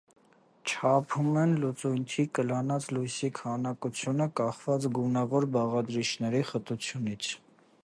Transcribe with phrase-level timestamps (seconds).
[0.69, 7.33] Չափում են լուծույթի կլանած լույսի քանակությունը՝ կախված գունավոր բաղադրիչի խտությունից։